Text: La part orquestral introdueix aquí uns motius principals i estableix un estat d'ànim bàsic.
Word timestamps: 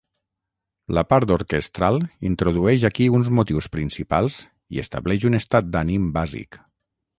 La 0.97 1.01
part 1.11 1.33
orquestral 1.35 1.99
introdueix 2.29 2.87
aquí 2.91 3.07
uns 3.19 3.31
motius 3.41 3.69
principals 3.77 4.41
i 4.79 4.83
estableix 4.87 5.29
un 5.33 5.43
estat 5.45 5.73
d'ànim 5.77 6.11
bàsic. 6.21 6.63